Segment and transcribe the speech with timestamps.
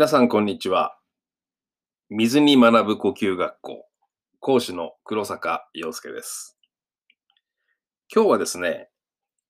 [0.00, 0.96] 皆さん、こんにちは。
[2.08, 3.84] 水に学ぶ呼吸学校、
[4.38, 6.58] 講師の黒坂陽介です。
[8.10, 8.88] 今日はですね、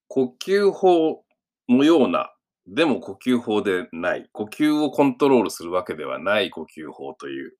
[0.08, 1.22] 呼吸法
[1.68, 2.34] のような、
[2.66, 7.52] でも呼吸法でない、呼吸をコントロールするわけではない呼吸法という、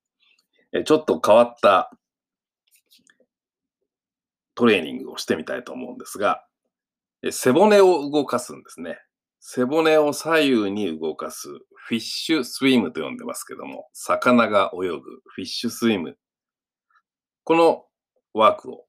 [0.85, 1.93] ちょっと変わった
[4.57, 6.45] トレーニングをしてみたいと思うんですが、
[7.31, 8.99] 背骨を動かすんですね。
[9.41, 16.19] 背骨を左右に動かすフィッシュスイムと呼んでますけども、魚が泳ぐフィッシュスイム。
[17.45, 17.85] この
[18.35, 18.85] ワークを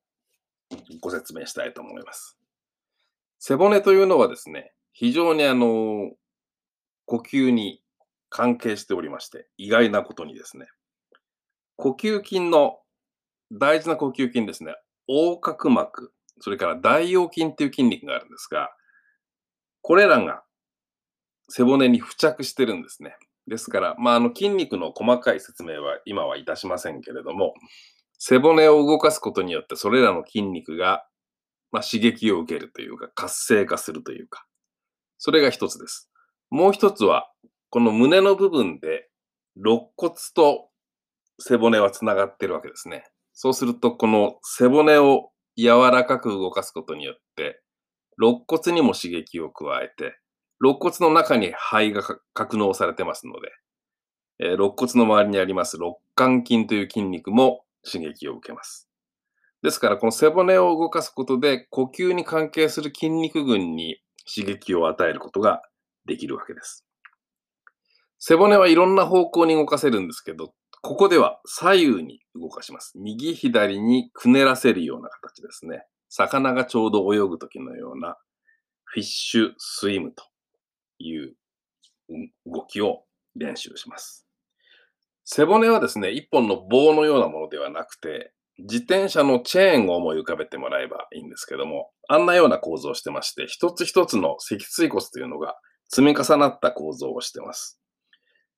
[1.00, 2.38] ご説明したいと思います。
[3.40, 6.12] 背骨というのはですね、非常にあの、
[7.06, 7.82] 呼吸に
[8.30, 10.68] 関係しておりまして、意外なことにですね、
[11.78, 12.80] 呼吸筋の
[13.52, 14.76] 大事な呼吸筋ですね、
[15.08, 18.70] 横隔膜、それから大腰筋っていう筋肉があるんですが、
[19.82, 20.44] これらが
[21.50, 23.16] 背骨に付着してるんですね。
[23.48, 27.54] ですから、まあ、あの筋肉の細かい説明は今はいたしませんけれども、
[28.18, 31.06] 背骨を動かすことによってそれらの筋肉が、
[31.72, 34.46] まあ、刺激を受けるというか活性化するというか、
[35.18, 36.10] それが一つです。
[36.50, 37.32] もう一つは、
[37.70, 39.10] この胸の部分で
[39.56, 40.70] 肋骨と
[41.40, 43.06] 背骨はつながってるわけですね。
[43.34, 47.62] そうすると、この背骨を柔らかく動かすことによって、
[48.18, 50.18] 肋骨にも刺激を加えて、
[50.60, 53.52] 肋骨の中に肺が格納されてますので、
[54.40, 58.88] えー、肋骨の周りにあります肋間筋という筋肉も刺激を受けます。
[59.64, 64.02] ですから、この背骨を動かすことで、呼吸に関係する筋肉群に
[64.34, 65.62] 刺激を与えることが
[66.06, 66.86] できるわけです。
[68.18, 72.94] 背骨はいろんな方向に動かせるんですけど、ここでは左右に動かします。
[72.98, 75.86] 右左にくねらせるような形ですね。
[76.14, 78.18] 魚がちょうど泳ぐ時のような
[78.84, 80.26] フィッシュスイムと
[81.00, 81.36] いう
[82.46, 84.28] 動きを練習します。
[85.24, 95.56] 背骨はですね、一本の棒のようなものではなくて、自転車のチェーンを思い浮かべてもらえばいいんですけども、あんなような構造をしてまして、一つ一つの脊椎骨というのが
[95.88, 97.80] 積み重なった構造をしてます。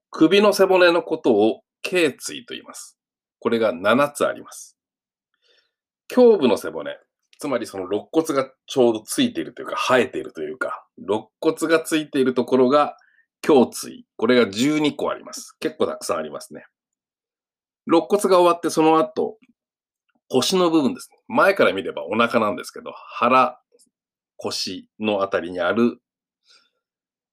[0.10, 2.98] 首の背骨のことを頸椎と言います。
[3.38, 4.76] これが7つあります。
[6.16, 6.98] 胸部の背骨、
[7.44, 12.96] つまりその肋骨がちょうどついているというか、生えているというか、肋骨がついているところが
[13.46, 14.06] 胸椎。
[14.16, 15.58] これが12個あります。
[15.60, 16.64] 結構たくさんありますね。
[17.86, 19.40] 肋骨が終わってその後、
[20.30, 21.18] 腰の部分ですね。
[21.28, 23.60] 前から見ればお腹なんですけど、腹、
[24.38, 26.00] 腰のあたりにある、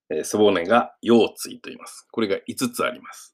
[0.09, 2.05] え、背骨が腰椎と言います。
[2.11, 3.33] これが5つあります。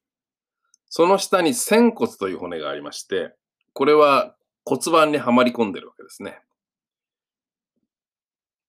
[0.90, 3.34] その下に仙骨という骨がありまして、
[3.74, 6.38] これは骨盤にはまり込んでるわけですね。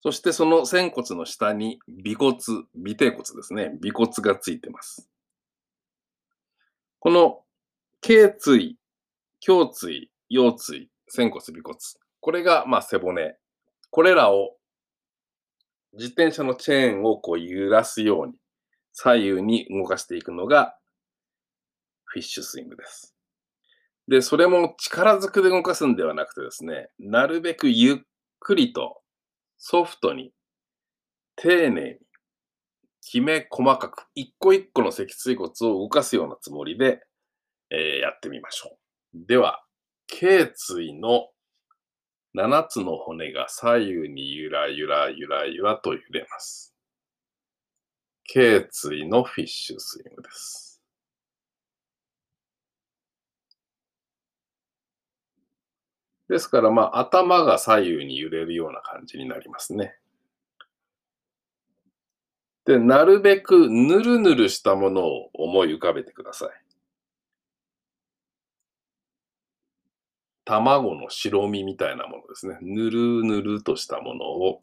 [0.01, 3.73] そしてその仙骨の下に尾骨、尾底骨ですね。
[3.85, 5.09] 尾骨がついてます。
[7.01, 7.41] この
[8.01, 8.77] 頸椎、
[9.47, 11.79] 胸椎、腰椎、仙骨、尾骨。
[12.21, 13.37] これがまあ背骨。
[13.91, 14.57] これらを
[15.95, 18.35] 自転車のチェーンをこう揺らすように
[18.93, 20.77] 左右に動かしていくのが
[22.05, 23.15] フィッシュスイングです。
[24.07, 27.97] で、それも力ずくで動かすんではなくてですね、なるべくゆっ
[28.39, 29.01] くりと
[29.59, 30.33] ソフトに、
[31.37, 31.99] 丁寧に、
[33.01, 37.01] きめ細かく、一個一個の脊椎骨を動かすようなつもりで、
[37.71, 38.79] えー、やってみましょ
[39.15, 39.27] う。
[39.27, 39.65] では、
[40.07, 41.29] 頸椎の
[42.37, 46.75] 7つの骨が左右にゆらゆらゆらゆらと揺れます。
[48.25, 50.68] 頸椎のフィッシュスイングです。
[56.29, 59.97] ですから、まあ、頭が左右に揺れるような感じになりますね。
[62.67, 66.51] で、なるべくぬるぬるしたものを思い浮かべてください。
[70.45, 72.59] 卵の白身みたいなものですね。
[72.61, 74.63] ぬるぬるとしたものを、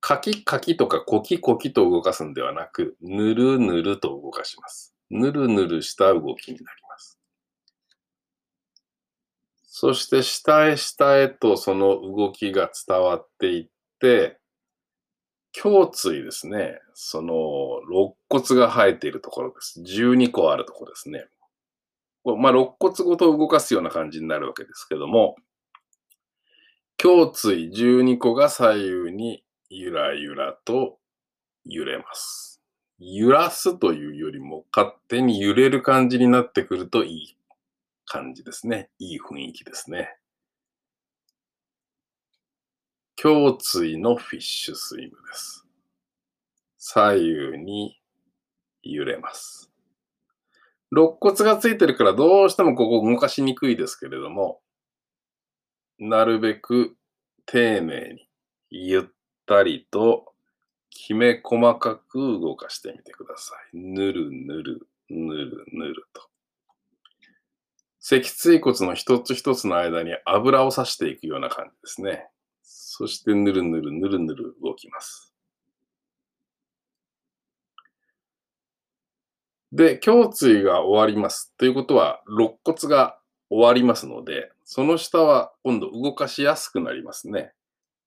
[0.00, 4.94] カキカキとかコキコキと動かすんではなく、ぬるぬると動かします。
[5.10, 6.83] ぬるぬるした動きになります。
[9.76, 13.68] そして下へ下へとその動きが伝わっていっ
[13.98, 14.38] て、
[15.52, 16.78] 胸椎ですね。
[16.94, 19.82] その肋骨が生えているところです。
[19.82, 21.24] 12個あるところですね。
[22.24, 25.34] まあ、肋骨ごと動かすような感じになるわけですけども、
[27.02, 28.74] 胸椎12個が左
[29.08, 30.98] 右にゆらゆらと
[31.64, 32.62] 揺れます。
[33.00, 37.36] 揺らすというよりも勝手に揺れる感じになってくるといい
[38.06, 38.90] 感じですね。
[38.98, 40.16] いい雰囲気ですね。
[43.22, 45.66] 胸椎のフィッシュスイムです。
[46.78, 48.00] 左右に
[48.82, 49.70] 揺れます。
[50.90, 54.60] 肋骨がついてるからどうしてもここ動かしにくいですけれども、
[55.98, 56.96] なるべく
[57.46, 58.28] 丁寧に、
[58.70, 59.02] ゆっ
[59.46, 60.34] たりと、
[60.90, 63.76] きめ細かく動かしてみてください。
[63.76, 66.33] ぬるぬる、ぬるぬると。
[68.06, 72.28] 脊椎骨の一つ一つの間に油を刺していくような感じですね。
[72.62, 75.32] そしてぬるぬるぬるぬる動きます。
[79.72, 81.54] で、胸椎が終わります。
[81.56, 83.18] ということは、肋骨が
[83.48, 87.54] 終わりますので、その下は今度動かしやすくなりますね。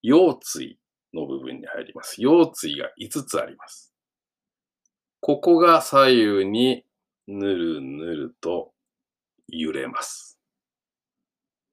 [0.02, 0.78] 腰椎
[1.12, 2.22] の部分に入ります。
[2.22, 3.92] 腰椎が5つあります。
[5.18, 6.84] ここが左右に
[7.26, 8.70] ぬるぬると
[9.48, 10.38] 揺れます。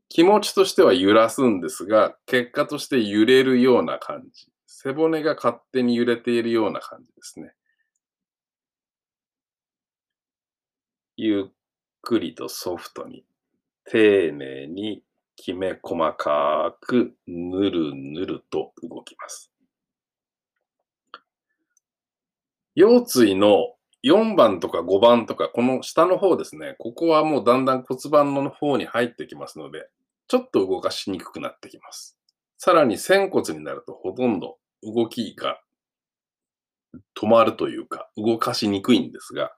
[0.10, 4.48] 気持ちとしては揺らすんですが、結果として揺れるような感じ。
[4.66, 7.54] 背骨が勝手に揺れているような感じですね。
[11.18, 11.54] ゆっ
[12.02, 13.26] くりとソフトに、
[13.86, 15.04] 丁寧に
[15.36, 19.52] きめ細かくぬるぬると動きます。
[22.76, 23.75] 腰椎の
[24.06, 29.90] 4番とか5番とか、この下の方ですね、ここはもうだんだん骨盤の方に入ってきますので、
[30.28, 32.16] ちょっと動かしにくくなってきます。
[32.58, 35.60] さらに仙骨になるとほとんど動きが
[37.20, 39.52] 止まるというか、動かしにくいんですが、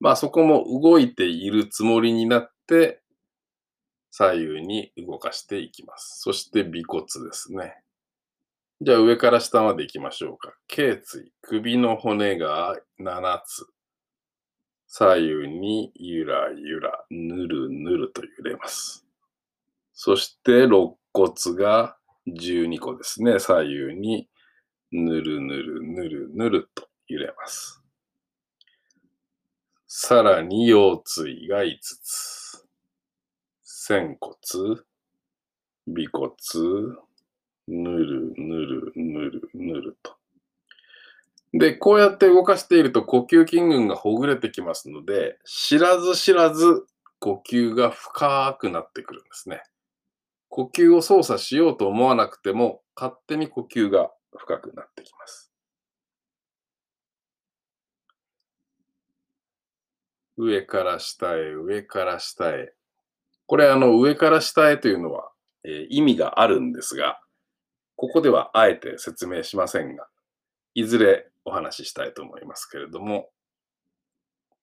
[0.00, 3.00] まあそこも動いているつもりになって、
[4.10, 6.20] 左右に動かしていきます。
[6.20, 7.76] そして尾骨ですね。
[8.80, 10.52] じゃあ上から下まで行きましょうか。
[10.66, 13.64] 頸椎、首の骨が7つ。
[14.94, 19.06] 左右にゆらゆら、ぬるぬると揺れます。
[19.94, 21.96] そして肋骨が
[22.28, 23.38] 12個ですね。
[23.38, 24.28] 左右に
[24.90, 27.82] ぬるぬるぬるぬると揺れます。
[29.86, 32.68] さらに腰椎が5つ。
[33.62, 34.36] 仙骨、
[35.88, 36.34] 尾骨、
[37.66, 40.21] ぬるぬるぬるぬると。
[41.52, 46.86] で、こうやって動かしていると呼吸筋群がほぐれてきますので、知らず知らず
[47.18, 49.62] 呼吸が深くなってくるんですね。
[50.48, 55.52] 呼吸を操作しようと思わなくても、勝手に呼吸が深くなってきます。
[60.38, 62.72] 上から下へ、上から下へ。
[63.46, 65.30] これ、あの、上から下へというのは、
[65.64, 67.20] えー、意味があるんですが、
[67.96, 70.08] ここではあえて説明しませんが、
[70.74, 73.30] いずれお話ししたいと思いますけれども、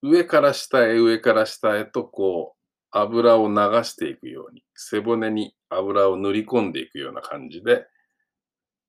[0.02, 2.60] 上から下へ、上から下へと、こう、
[2.92, 7.86] 油を流していくように、背骨に油を塗り込んでいくような感じで、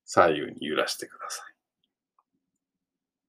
[0.05, 1.43] 左右に揺らしてくださ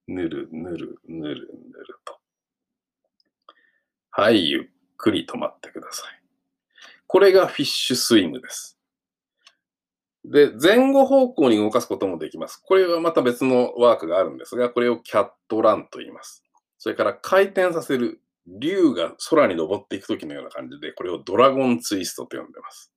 [0.08, 0.14] い。
[0.14, 2.18] ぬるぬるぬるぬると。
[4.10, 4.64] はい、ゆっ
[4.98, 6.22] くり止まってください。
[7.08, 8.78] これがフィッシュスイムです。
[10.24, 12.58] で、前後方向に動かすこともできます。
[12.58, 16.44] これはまた別のワークがあるんですが、これをキャットランと言います。
[16.78, 22.92] それから回転させる竜が空に登っていくときのような感じで、これをドラゴンツイストと呼んでます。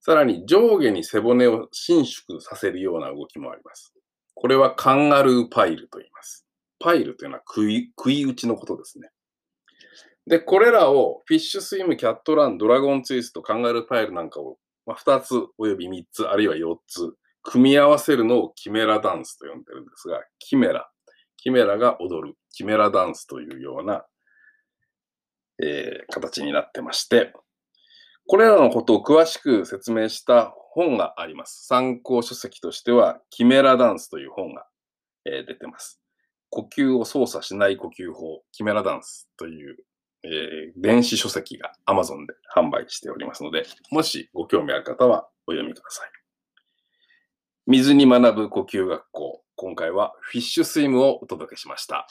[0.00, 3.94] さらに上下に背骨を伸縮させるような動きもあります。
[4.34, 6.46] これはカンガルーパイルと言います。
[6.78, 9.10] パイルというのは食い食い打ちのことですね。
[10.26, 14.58] で、これらをフィッシュスイム、キャットラン、ドラゴンツイスト、カンガルーパイルなんかを、
[14.88, 20.90] まあ、2つおよび3つ、あるいは4つ、組み合わせるのをキメラダンスと呼んでるんですが、キメラ、
[21.36, 24.06] キメラが踊る、キメラダンスというような、
[25.62, 27.34] えー、形になってまして、
[28.26, 31.66] これらのことを詳しく説明した本があります。
[31.66, 34.66] 参考書籍としては、キメラダンスという本が、
[35.26, 36.00] えー、出てます。
[36.48, 39.76] 呼吸を操作しない呼吸法、キメラダンスという
[40.30, 46.10] えー、電子書籍が Amazon で販売しておりますので、もしご興味ある方はお読みください。
[47.66, 49.42] 水に学ぶ呼吸学校。
[49.56, 52.06] 今回はフィッシュスイムをお届けしました。